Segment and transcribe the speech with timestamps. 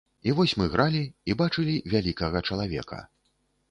[0.29, 1.03] І вось мы гралі
[1.33, 3.07] і бачылі вялікага чалавека.